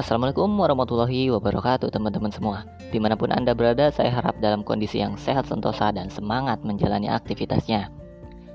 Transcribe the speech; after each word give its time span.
Assalamualaikum 0.00 0.48
warahmatullahi 0.56 1.28
wabarakatuh 1.28 1.92
teman-teman 1.92 2.32
semua. 2.32 2.64
Di 2.88 2.96
mana 2.96 3.20
pun 3.20 3.28
Anda 3.36 3.52
berada, 3.52 3.92
saya 3.92 4.08
harap 4.08 4.40
dalam 4.40 4.64
kondisi 4.64 4.96
yang 4.96 5.20
sehat 5.20 5.44
sentosa 5.44 5.92
dan 5.92 6.08
semangat 6.08 6.64
menjalani 6.64 7.12
aktivitasnya. 7.12 7.92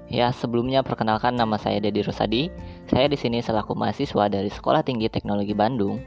Ya, 0.10 0.34
sebelumnya 0.34 0.82
perkenalkan 0.82 1.38
nama 1.38 1.62
saya 1.62 1.78
Dedi 1.78 2.02
Rosadi. 2.02 2.50
Saya 2.90 3.06
di 3.06 3.14
sini 3.14 3.46
selaku 3.46 3.78
mahasiswa 3.78 4.26
dari 4.26 4.50
Sekolah 4.50 4.82
Tinggi 4.82 5.06
Teknologi 5.06 5.54
Bandung 5.54 6.02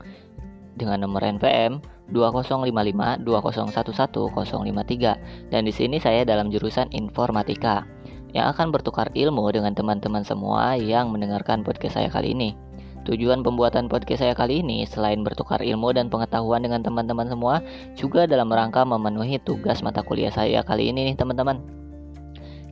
Dengan 0.75 1.07
nomor 1.07 1.23
NPM 1.23 1.79
2055 2.11 3.23
2011 3.23 5.55
Dan 5.55 5.63
di 5.63 5.71
sini 5.71 6.03
saya 6.03 6.27
dalam 6.27 6.51
jurusan 6.51 6.91
Informatika 6.91 7.87
yang 8.35 8.51
akan 8.51 8.75
bertukar 8.75 9.15
ilmu 9.15 9.47
dengan 9.55 9.71
teman-teman 9.71 10.27
semua 10.27 10.75
yang 10.75 11.15
mendengarkan 11.15 11.63
podcast 11.63 11.95
saya 11.95 12.11
kali 12.11 12.35
ini. 12.35 12.59
Tujuan 13.07 13.47
pembuatan 13.47 13.87
podcast 13.87 14.27
saya 14.27 14.35
kali 14.35 14.65
ini 14.65 14.83
selain 14.89 15.23
bertukar 15.23 15.63
ilmu 15.63 15.95
dan 15.95 16.11
pengetahuan 16.11 16.65
dengan 16.65 16.83
teman-teman 16.83 17.31
semua, 17.31 17.63
juga 17.95 18.27
dalam 18.27 18.51
rangka 18.51 18.83
memenuhi 18.83 19.39
tugas 19.45 19.85
mata 19.85 20.03
kuliah 20.03 20.33
saya 20.33 20.67
kali 20.67 20.91
ini 20.91 21.13
nih 21.13 21.17
teman-teman. 21.17 21.79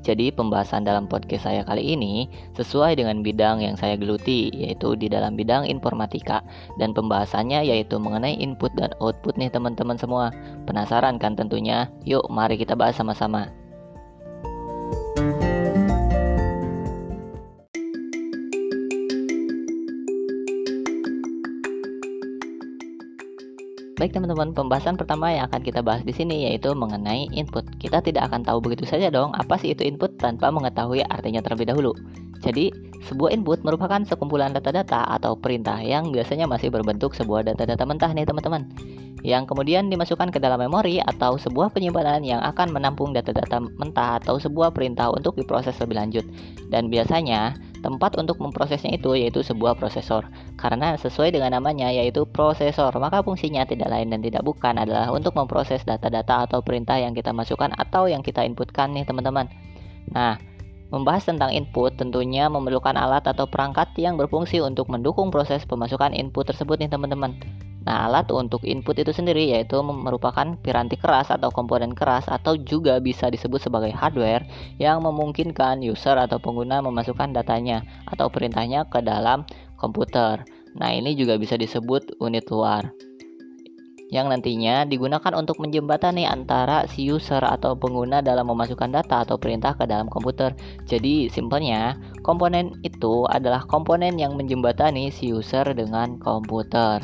Jadi 0.07 0.31
pembahasan 0.31 0.87
dalam 0.87 1.11
podcast 1.11 1.51
saya 1.51 1.67
kali 1.67 1.99
ini 1.99 2.31
sesuai 2.55 2.95
dengan 2.95 3.27
bidang 3.27 3.59
yang 3.59 3.75
saya 3.75 3.99
geluti 3.99 4.55
yaitu 4.55 4.95
di 4.95 5.11
dalam 5.11 5.35
bidang 5.35 5.67
informatika 5.67 6.47
dan 6.79 6.95
pembahasannya 6.95 7.67
yaitu 7.67 7.99
mengenai 7.99 8.39
input 8.39 8.71
dan 8.79 8.95
output 9.03 9.35
nih 9.35 9.51
teman-teman 9.51 9.99
semua. 9.99 10.31
Penasaran 10.63 11.19
kan 11.19 11.35
tentunya? 11.35 11.91
Yuk 12.07 12.23
mari 12.31 12.55
kita 12.55 12.79
bahas 12.79 12.95
sama-sama. 12.95 13.51
Baik 24.07 24.23
teman-teman, 24.23 24.55
pembahasan 24.55 24.95
pertama 24.95 25.35
yang 25.35 25.51
akan 25.51 25.67
kita 25.67 25.83
bahas 25.83 26.07
di 26.07 26.15
sini 26.15 26.47
yaitu 26.47 26.71
mengenai 26.79 27.27
input. 27.35 27.67
Kita 27.83 27.99
tidak 27.99 28.31
akan 28.31 28.47
tahu 28.47 28.63
begitu 28.63 28.87
saja 28.87 29.11
dong 29.11 29.35
apa 29.35 29.59
sih 29.59 29.75
itu 29.75 29.83
input 29.83 30.15
tanpa 30.15 30.47
mengetahui 30.55 31.03
artinya 31.11 31.43
terlebih 31.43 31.75
dahulu. 31.75 31.91
Jadi, 32.39 32.71
sebuah 33.03 33.35
input 33.35 33.67
merupakan 33.67 33.99
sekumpulan 34.07 34.55
data-data 34.55 35.11
atau 35.11 35.35
perintah 35.35 35.83
yang 35.83 36.15
biasanya 36.15 36.47
masih 36.47 36.71
berbentuk 36.71 37.19
sebuah 37.19 37.51
data-data 37.51 37.83
mentah 37.83 38.15
nih 38.15 38.23
teman-teman 38.23 38.71
yang 39.27 39.43
kemudian 39.43 39.91
dimasukkan 39.91 40.31
ke 40.31 40.39
dalam 40.39 40.63
memori 40.63 41.03
atau 41.03 41.35
sebuah 41.35 41.75
penyimpanan 41.75 42.23
yang 42.23 42.39
akan 42.47 42.71
menampung 42.71 43.11
data-data 43.11 43.59
mentah 43.59 44.23
atau 44.23 44.39
sebuah 44.39 44.71
perintah 44.71 45.11
untuk 45.11 45.35
diproses 45.35 45.75
lebih 45.83 45.99
lanjut. 45.99 46.23
Dan 46.71 46.87
biasanya 46.87 47.59
tempat 47.83 48.15
untuk 48.15 48.39
memprosesnya 48.39 48.95
itu 48.95 49.19
yaitu 49.19 49.43
sebuah 49.43 49.75
prosesor. 49.75 50.31
Karena 50.55 50.95
sesuai 50.95 51.35
dengan 51.35 51.59
namanya 51.59 51.91
yaitu 51.91 52.23
prosesor, 52.31 52.95
maka 53.03 53.27
fungsinya 53.27 53.67
tidak 53.67 53.91
lain 53.91 54.15
dan 54.15 54.23
tidak 54.23 54.47
bukan 54.47 54.79
adalah 54.79 55.11
untuk 55.11 55.35
memproses 55.35 55.83
data-data 55.83 56.47
atau 56.47 56.63
perintah 56.63 56.95
yang 56.95 57.11
kita 57.11 57.35
masukkan 57.35 57.75
atau 57.75 58.07
yang 58.07 58.23
kita 58.23 58.47
inputkan 58.47 58.95
nih 58.95 59.03
teman-teman. 59.03 59.51
Nah, 60.15 60.39
Membahas 60.87 61.27
tentang 61.27 61.51
input 61.51 61.99
tentunya 61.99 62.47
memerlukan 62.47 62.95
alat 62.95 63.27
atau 63.27 63.51
perangkat 63.51 63.91
yang 63.99 64.15
berfungsi 64.15 64.63
untuk 64.63 64.87
mendukung 64.87 65.35
proses 65.35 65.67
pemasukan 65.67 66.15
input 66.15 66.47
tersebut 66.47 66.79
nih 66.79 66.87
teman-teman. 66.87 67.35
Nah, 67.87 68.11
alat 68.11 68.27
untuk 68.35 68.67
input 68.67 68.99
itu 68.99 69.15
sendiri 69.15 69.55
yaitu 69.55 69.79
merupakan 69.79 70.59
piranti 70.59 70.99
keras 70.99 71.31
atau 71.31 71.55
komponen 71.55 71.95
keras 71.95 72.27
atau 72.27 72.59
juga 72.59 72.99
bisa 72.99 73.31
disebut 73.31 73.63
sebagai 73.63 73.95
hardware 73.95 74.43
yang 74.83 75.07
memungkinkan 75.07 75.87
user 75.87 76.19
atau 76.19 76.43
pengguna 76.43 76.83
memasukkan 76.83 77.31
datanya 77.31 77.87
atau 78.11 78.27
perintahnya 78.27 78.91
ke 78.91 78.99
dalam 79.07 79.47
komputer. 79.79 80.43
Nah, 80.75 80.91
ini 80.91 81.15
juga 81.15 81.39
bisa 81.39 81.55
disebut 81.55 82.19
unit 82.19 82.51
luar 82.51 82.91
yang 84.07 84.31
nantinya 84.31 84.87
digunakan 84.87 85.35
untuk 85.35 85.59
menjembatani 85.59 86.31
antara 86.31 86.87
si 86.87 87.11
user 87.11 87.43
atau 87.43 87.75
pengguna 87.75 88.23
dalam 88.23 88.47
memasukkan 88.47 88.95
data 88.95 89.27
atau 89.27 89.35
perintah 89.35 89.75
ke 89.75 89.83
dalam 89.83 90.07
komputer. 90.07 90.55
Jadi, 90.87 91.27
simpelnya, 91.27 91.99
komponen 92.23 92.71
itu 92.87 93.27
adalah 93.27 93.67
komponen 93.67 94.15
yang 94.15 94.39
menjembatani 94.39 95.11
si 95.11 95.35
user 95.35 95.67
dengan 95.75 96.23
komputer. 96.23 97.03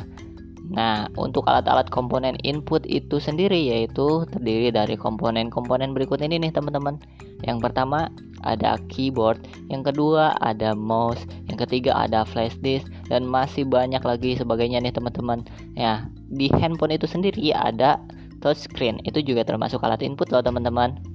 Nah, 0.73 1.05
untuk 1.21 1.45
alat-alat 1.45 1.87
komponen 1.93 2.33
input 2.41 2.81
itu 2.89 3.21
sendiri 3.21 3.69
yaitu 3.69 4.25
terdiri 4.33 4.73
dari 4.73 4.97
komponen-komponen 4.97 5.93
berikut 5.93 6.17
ini 6.25 6.41
nih 6.41 6.49
teman-teman. 6.49 6.97
Yang 7.45 7.69
pertama 7.69 8.09
ada 8.41 8.81
keyboard, 8.89 9.45
yang 9.69 9.85
kedua 9.85 10.33
ada 10.41 10.73
mouse, 10.73 11.21
yang 11.45 11.61
ketiga 11.61 11.93
ada 11.93 12.25
flash 12.25 12.57
disk 12.65 12.89
dan 13.07 13.23
masih 13.23 13.69
banyak 13.69 14.01
lagi 14.01 14.33
sebagainya 14.33 14.81
nih 14.81 14.91
teman-teman. 14.97 15.45
Ya, 15.77 16.09
di 16.33 16.49
handphone 16.57 16.97
itu 16.97 17.05
sendiri 17.05 17.53
ada 17.53 18.01
touchscreen. 18.41 18.97
Itu 19.05 19.21
juga 19.21 19.45
termasuk 19.45 19.79
alat 19.85 20.01
input 20.01 20.33
loh 20.33 20.41
teman-teman. 20.41 21.12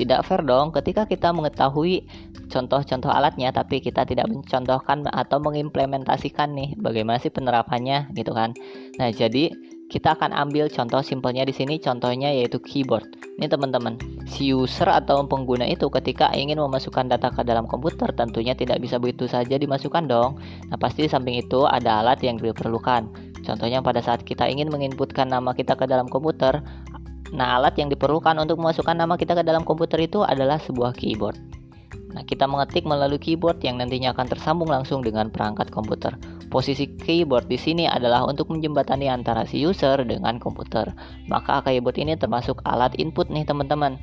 Tidak 0.00 0.24
fair 0.24 0.40
dong 0.48 0.72
ketika 0.72 1.04
kita 1.04 1.28
mengetahui 1.28 2.08
contoh-contoh 2.48 3.12
alatnya 3.12 3.52
tapi 3.52 3.84
kita 3.84 4.08
tidak 4.08 4.32
mencontohkan 4.32 5.04
atau 5.04 5.36
mengimplementasikan 5.44 6.56
nih 6.56 6.72
bagaimana 6.80 7.20
sih 7.20 7.28
penerapannya 7.28 8.08
gitu 8.16 8.32
kan. 8.32 8.56
Nah, 8.96 9.12
jadi 9.12 9.52
kita 9.92 10.16
akan 10.16 10.32
ambil 10.32 10.72
contoh 10.72 11.04
simpelnya 11.04 11.44
di 11.44 11.52
sini 11.52 11.76
contohnya 11.76 12.32
yaitu 12.32 12.62
keyboard. 12.62 13.04
Ini 13.36 13.50
teman-teman, 13.50 14.00
si 14.24 14.56
user 14.56 14.88
atau 14.88 15.20
pengguna 15.28 15.68
itu 15.68 15.92
ketika 15.92 16.32
ingin 16.32 16.62
memasukkan 16.64 17.12
data 17.12 17.28
ke 17.28 17.44
dalam 17.44 17.68
komputer 17.68 18.08
tentunya 18.16 18.56
tidak 18.56 18.80
bisa 18.80 18.96
begitu 18.96 19.28
saja 19.28 19.60
dimasukkan 19.60 20.08
dong. 20.08 20.40
Nah, 20.72 20.80
pasti 20.80 21.04
di 21.04 21.10
samping 21.12 21.36
itu 21.36 21.68
ada 21.68 22.00
alat 22.00 22.24
yang 22.24 22.40
diperlukan. 22.40 23.30
Contohnya 23.40 23.80
pada 23.80 24.04
saat 24.04 24.22
kita 24.22 24.46
ingin 24.46 24.68
menginputkan 24.68 25.28
nama 25.32 25.56
kita 25.56 25.74
ke 25.74 25.88
dalam 25.88 26.06
komputer, 26.06 26.60
Nah, 27.30 27.62
alat 27.62 27.78
yang 27.78 27.88
diperlukan 27.90 28.34
untuk 28.42 28.58
memasukkan 28.58 28.98
nama 28.98 29.14
kita 29.14 29.38
ke 29.38 29.42
dalam 29.46 29.62
komputer 29.62 30.02
itu 30.02 30.26
adalah 30.26 30.58
sebuah 30.58 30.98
keyboard. 30.98 31.38
Nah, 32.10 32.26
kita 32.26 32.50
mengetik 32.50 32.82
melalui 32.82 33.22
keyboard 33.22 33.62
yang 33.62 33.78
nantinya 33.78 34.10
akan 34.10 34.26
tersambung 34.26 34.66
langsung 34.66 34.98
dengan 34.98 35.30
perangkat 35.30 35.70
komputer. 35.70 36.18
Posisi 36.50 36.90
keyboard 36.98 37.46
di 37.46 37.54
sini 37.54 37.86
adalah 37.86 38.26
untuk 38.26 38.50
menjembatani 38.50 39.06
antara 39.06 39.46
si 39.46 39.62
user 39.62 40.02
dengan 40.02 40.42
komputer. 40.42 40.90
Maka 41.30 41.62
keyboard 41.62 42.02
ini 42.02 42.18
termasuk 42.18 42.58
alat 42.66 42.90
input 42.98 43.30
nih, 43.30 43.46
teman-teman. 43.46 43.94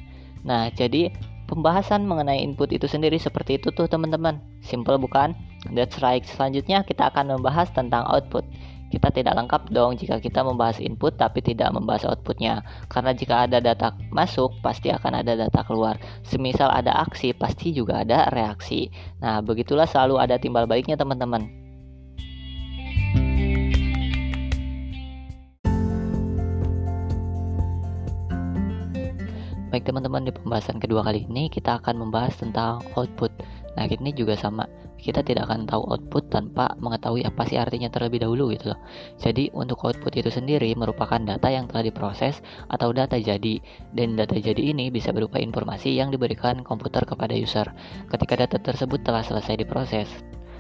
Nah, 0.47 0.71
jadi 0.71 1.11
pembahasan 1.51 2.07
mengenai 2.07 2.39
input 2.39 2.71
itu 2.71 2.87
sendiri 2.87 3.19
seperti 3.19 3.59
itu 3.59 3.75
tuh, 3.75 3.91
teman-teman. 3.91 4.39
Simple 4.63 4.95
bukan? 4.95 5.35
That's 5.75 5.99
right. 5.99 6.23
Selanjutnya 6.23 6.87
kita 6.87 7.11
akan 7.11 7.35
membahas 7.35 7.67
tentang 7.75 8.07
output. 8.07 8.47
Kita 8.87 9.11
tidak 9.11 9.35
lengkap 9.35 9.67
dong 9.75 9.99
jika 9.99 10.15
kita 10.23 10.47
membahas 10.47 10.79
input 10.79 11.19
tapi 11.19 11.43
tidak 11.43 11.75
membahas 11.75 12.07
outputnya. 12.07 12.63
Karena 12.87 13.11
jika 13.11 13.43
ada 13.43 13.59
data 13.59 13.91
masuk, 14.15 14.63
pasti 14.63 14.87
akan 14.87 15.19
ada 15.19 15.35
data 15.35 15.59
keluar. 15.67 15.99
Semisal 16.23 16.71
ada 16.71 16.95
aksi, 17.03 17.35
pasti 17.35 17.75
juga 17.75 18.07
ada 18.07 18.31
reaksi. 18.31 18.87
Nah, 19.19 19.43
begitulah 19.43 19.83
selalu 19.83 20.23
ada 20.23 20.39
timbal 20.39 20.63
baliknya 20.63 20.95
teman-teman. 20.95 21.67
Baik 29.67 29.83
teman-teman, 29.83 30.23
di 30.23 30.31
pembahasan 30.31 30.79
kedua 30.79 31.03
kali 31.03 31.27
ini 31.27 31.51
kita 31.51 31.83
akan 31.83 32.07
membahas 32.07 32.39
tentang 32.39 32.79
output. 32.95 33.35
Nah, 33.75 33.83
ini 33.83 34.15
juga 34.15 34.39
sama. 34.39 34.63
Kita 34.97 35.22
tidak 35.24 35.47
akan 35.47 35.69
tahu 35.69 35.88
output 35.88 36.34
tanpa 36.34 36.74
mengetahui 36.81 37.24
apa 37.24 37.46
sih 37.47 37.56
artinya 37.56 37.88
terlebih 37.88 38.25
dahulu 38.25 38.52
gitu 38.52 38.74
loh. 38.74 38.80
Jadi, 39.22 39.53
untuk 39.53 39.81
output 39.85 40.13
itu 40.18 40.34
sendiri 40.34 40.74
merupakan 40.74 41.22
data 41.22 41.47
yang 41.47 41.69
telah 41.69 41.85
diproses 41.85 42.41
atau 42.68 42.91
data 42.91 43.16
jadi. 43.16 43.62
Dan 43.94 44.18
data 44.18 44.35
jadi 44.35 44.59
ini 44.59 44.90
bisa 44.90 45.13
berupa 45.16 45.38
informasi 45.40 45.96
yang 45.96 46.09
diberikan 46.09 46.66
komputer 46.66 47.06
kepada 47.06 47.38
user. 47.38 47.69
Ketika 48.09 48.35
data 48.35 48.58
tersebut 48.59 49.06
telah 49.06 49.24
selesai 49.24 49.62
diproses, 49.62 50.09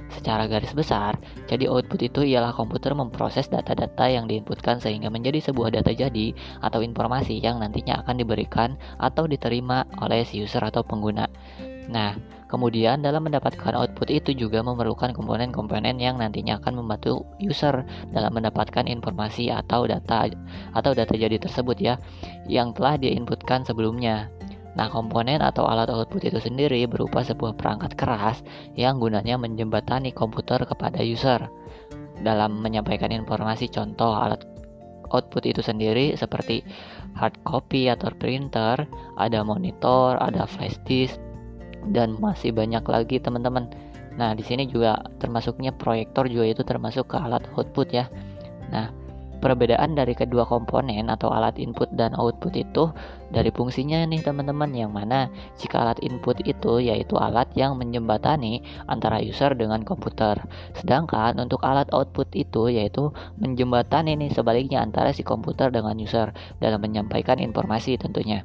Secara 0.07 0.47
garis 0.47 0.71
besar, 0.71 1.19
jadi 1.51 1.67
output 1.67 1.99
itu 1.99 2.23
ialah 2.23 2.55
komputer 2.55 2.95
memproses 2.95 3.51
data-data 3.51 4.07
yang 4.07 4.23
diinputkan 4.23 4.79
sehingga 4.79 5.11
menjadi 5.11 5.43
sebuah 5.43 5.75
data 5.75 5.91
jadi 5.91 6.31
atau 6.63 6.79
informasi 6.79 7.43
yang 7.43 7.59
nantinya 7.59 7.99
akan 8.07 8.15
diberikan 8.23 8.79
atau 9.03 9.27
diterima 9.27 9.83
oleh 9.99 10.23
si 10.23 10.39
user 10.39 10.63
atau 10.63 10.87
pengguna. 10.87 11.27
Nah, 11.91 12.15
Kemudian 12.47 13.03
dalam 13.03 13.27
mendapatkan 13.27 13.75
output 13.75 14.07
itu 14.07 14.31
juga 14.31 14.63
memerlukan 14.63 15.11
komponen-komponen 15.11 15.99
yang 15.99 16.15
nantinya 16.15 16.63
akan 16.63 16.79
membantu 16.79 17.27
user 17.43 17.83
dalam 18.15 18.31
mendapatkan 18.31 18.87
informasi 18.87 19.51
atau 19.51 19.83
data 19.83 20.31
atau 20.71 20.91
data 20.95 21.11
jadi 21.11 21.35
tersebut 21.35 21.75
ya 21.75 21.99
yang 22.47 22.71
telah 22.71 22.95
diinputkan 22.95 23.67
sebelumnya. 23.67 24.31
Nah, 24.79 24.87
komponen 24.87 25.41
atau 25.41 25.67
alat 25.67 25.89
output 25.91 26.23
itu 26.23 26.39
sendiri 26.39 26.85
berupa 26.87 27.25
sebuah 27.25 27.57
perangkat 27.57 27.97
keras 27.99 28.45
yang 28.77 29.01
gunanya 29.01 29.35
menjembatani 29.35 30.13
komputer 30.13 30.63
kepada 30.63 31.01
user 31.03 31.49
dalam 32.21 32.61
menyampaikan 32.63 33.09
informasi 33.09 33.67
contoh 33.67 34.13
alat 34.13 34.45
output 35.11 35.43
itu 35.47 35.63
sendiri 35.63 36.13
seperti 36.15 36.63
hard 37.17 37.35
copy 37.43 37.89
atau 37.89 38.13
printer, 38.15 38.85
ada 39.17 39.41
monitor, 39.41 40.19
ada 40.21 40.45
flash 40.45 40.77
disk, 40.85 41.17
dan 41.91 42.17
masih 42.17 42.53
banyak 42.53 42.83
lagi 42.85 43.17
teman-teman. 43.21 43.69
Nah, 44.17 44.33
di 44.33 44.41
sini 44.41 44.65
juga 44.65 44.97
termasuknya 45.21 45.73
proyektor 45.75 46.25
juga 46.25 46.45
itu 46.57 46.63
termasuk 46.65 47.13
ke 47.13 47.17
alat 47.21 47.45
output 47.53 47.93
ya. 47.93 48.09
Nah, 48.73 48.89
perbedaan 49.37 49.93
dari 49.93 50.17
kedua 50.17 50.43
komponen 50.49 51.07
atau 51.07 51.29
alat 51.29 51.61
input 51.61 51.87
dan 51.93 52.17
output 52.17 52.57
itu 52.57 52.89
dari 53.29 53.53
fungsinya 53.53 54.01
nih 54.09 54.25
teman-teman 54.25 54.73
yang 54.73 54.89
mana 54.89 55.29
jika 55.61 55.85
alat 55.85 55.99
input 56.01 56.41
itu 56.43 56.81
yaitu 56.81 57.15
alat 57.15 57.45
yang 57.53 57.77
menjembatani 57.77 58.65
antara 58.89 59.21
user 59.21 59.53
dengan 59.53 59.85
komputer 59.85 60.41
sedangkan 60.73 61.37
untuk 61.37 61.61
alat 61.61 61.87
output 61.93 62.33
itu 62.33 62.73
yaitu 62.73 63.13
menjembatani 63.37 64.17
nih 64.17 64.33
sebaliknya 64.33 64.81
antara 64.81 65.13
si 65.13 65.21
komputer 65.21 65.69
dengan 65.69 65.95
user 66.01 66.33
dalam 66.57 66.81
menyampaikan 66.81 67.37
informasi 67.37 67.99
tentunya 68.01 68.41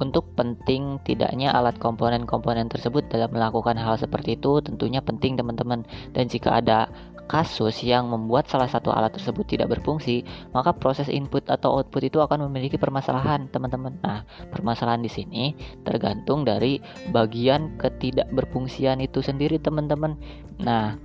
untuk 0.00 0.32
penting 0.32 0.96
tidaknya 1.04 1.52
alat 1.52 1.76
komponen-komponen 1.76 2.72
tersebut 2.72 3.06
dalam 3.12 3.30
melakukan 3.36 3.76
hal 3.76 4.00
seperti 4.00 4.40
itu 4.40 4.64
tentunya 4.64 5.04
penting 5.04 5.36
teman-teman. 5.36 5.84
Dan 6.16 6.26
jika 6.26 6.58
ada 6.58 6.88
kasus 7.30 7.86
yang 7.86 8.10
membuat 8.10 8.50
salah 8.50 8.66
satu 8.66 8.90
alat 8.90 9.14
tersebut 9.14 9.46
tidak 9.54 9.78
berfungsi 9.78 10.26
maka 10.50 10.74
proses 10.74 11.06
input 11.06 11.46
atau 11.46 11.78
output 11.78 12.02
itu 12.10 12.18
akan 12.18 12.50
memiliki 12.50 12.74
permasalahan 12.74 13.46
teman-teman. 13.54 13.94
Nah 14.02 14.26
permasalahan 14.50 15.04
di 15.04 15.12
sini 15.12 15.54
tergantung 15.86 16.42
dari 16.42 16.82
bagian 17.14 17.78
ketidakberfungsian 17.78 18.98
itu 18.98 19.22
sendiri 19.22 19.62
teman-teman. 19.62 20.18
Nah 20.58 20.98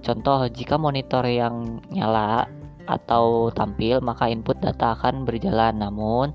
contoh 0.00 0.48
jika 0.48 0.80
monitor 0.80 1.28
yang 1.28 1.84
nyala 1.92 2.48
atau 2.88 3.52
tampil 3.52 4.00
maka 4.00 4.32
input 4.32 4.56
data 4.64 4.96
akan 4.96 5.28
berjalan. 5.28 5.76
Namun 5.76 6.32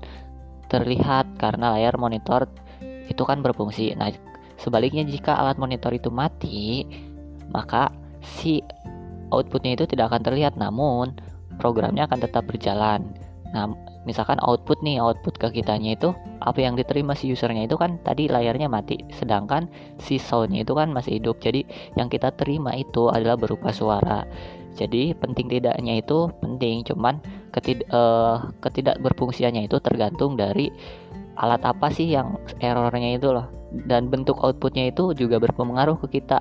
terlihat 0.70 1.25
karena 1.36 1.76
layar 1.76 2.00
monitor 2.00 2.48
itu 3.06 3.22
kan 3.22 3.44
berfungsi. 3.44 3.94
Nah, 3.94 4.10
sebaliknya 4.58 5.06
jika 5.06 5.38
alat 5.38 5.60
monitor 5.60 5.94
itu 5.94 6.10
mati, 6.10 6.82
maka 7.52 7.92
si 8.24 8.64
outputnya 9.30 9.78
itu 9.78 9.86
tidak 9.86 10.10
akan 10.10 10.26
terlihat, 10.26 10.58
namun 10.58 11.14
programnya 11.62 12.10
akan 12.10 12.18
tetap 12.18 12.44
berjalan. 12.50 13.06
Nah, 13.54 13.70
misalkan 14.02 14.42
output 14.42 14.82
nih, 14.82 14.98
output 14.98 15.38
ke 15.38 15.62
kitanya 15.62 15.94
itu 15.94 16.10
apa 16.42 16.58
yang 16.60 16.74
diterima 16.74 17.14
si 17.14 17.30
usernya 17.30 17.64
itu 17.64 17.78
kan 17.78 18.02
tadi 18.02 18.26
layarnya 18.26 18.66
mati, 18.66 18.98
sedangkan 19.14 19.70
si 20.02 20.18
soundnya 20.18 20.66
itu 20.66 20.74
kan 20.74 20.90
masih 20.90 21.22
hidup. 21.22 21.38
Jadi 21.38 21.62
yang 21.94 22.10
kita 22.10 22.34
terima 22.34 22.74
itu 22.74 23.06
adalah 23.06 23.38
berupa 23.38 23.70
suara. 23.70 24.26
Jadi 24.76 25.16
penting 25.16 25.48
tidaknya 25.48 26.04
itu 26.04 26.28
penting, 26.42 26.84
cuman 26.84 27.16
ketid 27.48 27.80
ketidak 28.60 29.00
berfungsiannya 29.00 29.72
itu 29.72 29.80
tergantung 29.80 30.36
dari 30.36 30.68
alat 31.36 31.62
apa 31.64 31.88
sih 31.92 32.08
yang 32.08 32.40
errornya 32.58 33.16
itu 33.16 33.32
loh. 33.32 33.48
Dan 33.86 34.08
bentuk 34.08 34.40
outputnya 34.40 34.88
itu 34.90 35.12
juga 35.12 35.36
berpengaruh 35.36 36.00
ke 36.06 36.20
kita. 36.20 36.40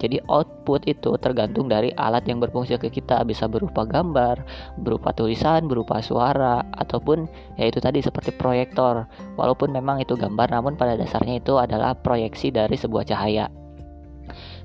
Jadi 0.00 0.16
output 0.32 0.88
itu 0.88 1.12
tergantung 1.20 1.68
dari 1.68 1.92
alat 1.92 2.24
yang 2.24 2.40
berfungsi 2.40 2.80
ke 2.80 2.88
kita 2.88 3.20
bisa 3.28 3.44
berupa 3.44 3.84
gambar, 3.84 4.40
berupa 4.80 5.12
tulisan, 5.12 5.68
berupa 5.68 6.00
suara 6.00 6.64
ataupun 6.72 7.28
yaitu 7.60 7.84
tadi 7.84 8.00
seperti 8.00 8.32
proyektor. 8.32 9.04
Walaupun 9.36 9.76
memang 9.76 10.00
itu 10.00 10.16
gambar 10.16 10.56
namun 10.56 10.80
pada 10.80 10.96
dasarnya 10.96 11.44
itu 11.44 11.60
adalah 11.60 11.92
proyeksi 11.92 12.48
dari 12.48 12.80
sebuah 12.80 13.04
cahaya. 13.04 13.52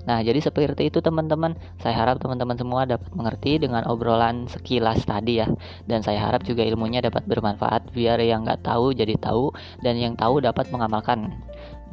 Nah, 0.06 0.22
jadi 0.22 0.38
seperti 0.42 0.94
itu 0.94 1.02
teman-teman. 1.02 1.58
Saya 1.82 1.98
harap 1.98 2.22
teman-teman 2.22 2.56
semua 2.58 2.86
dapat 2.86 3.10
mengerti 3.14 3.58
dengan 3.58 3.86
obrolan 3.90 4.46
sekilas 4.46 5.06
tadi 5.06 5.42
ya. 5.42 5.50
Dan 5.90 6.06
saya 6.06 6.22
harap 6.22 6.46
juga 6.46 6.62
ilmunya 6.62 7.02
dapat 7.02 7.26
bermanfaat 7.26 7.92
biar 7.92 8.22
yang 8.22 8.46
nggak 8.46 8.62
tahu 8.66 8.94
jadi 8.94 9.18
tahu 9.18 9.52
dan 9.82 9.98
yang 9.98 10.14
tahu 10.14 10.42
dapat 10.42 10.70
mengamalkan. 10.70 11.34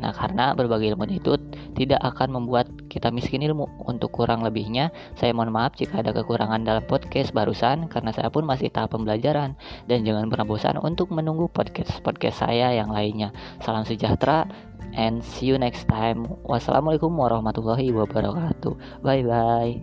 Nah, 0.00 0.10
karena 0.10 0.56
berbagai 0.56 0.96
ilmu 0.96 1.04
itu 1.12 1.36
tidak 1.76 2.00
akan 2.00 2.40
membuat 2.40 2.66
kita 2.88 3.12
miskin 3.12 3.44
ilmu. 3.44 3.68
Untuk 3.84 4.10
kurang 4.10 4.40
lebihnya, 4.40 4.88
saya 5.14 5.36
mohon 5.36 5.52
maaf 5.52 5.76
jika 5.76 6.00
ada 6.00 6.16
kekurangan 6.16 6.64
dalam 6.64 6.84
podcast 6.88 7.30
barusan 7.36 7.92
karena 7.92 8.10
saya 8.10 8.32
pun 8.32 8.48
masih 8.48 8.72
tahap 8.72 8.96
pembelajaran 8.96 9.54
dan 9.86 9.98
jangan 10.02 10.32
pernah 10.32 10.48
bosan 10.48 10.80
untuk 10.80 11.12
menunggu 11.12 11.46
podcast-podcast 11.52 12.48
saya 12.48 12.72
yang 12.72 12.88
lainnya. 12.88 13.36
Salam 13.60 13.84
sejahtera 13.84 14.48
and 14.94 15.24
see 15.24 15.46
you 15.46 15.58
next 15.58 15.88
time. 15.88 16.26
Wassalamualaikum 16.46 17.12
warahmatullahi 17.12 17.92
wabarakatuh. 17.92 19.02
Bye 19.02 19.24
bye. 19.24 19.80